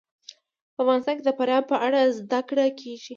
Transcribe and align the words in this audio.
په 0.73 0.79
افغانستان 0.83 1.13
کې 1.17 1.23
د 1.25 1.29
فاریاب 1.37 1.63
په 1.71 1.77
اړه 1.85 1.99
زده 2.19 2.39
کړه 2.49 2.65
کېږي. 2.79 3.09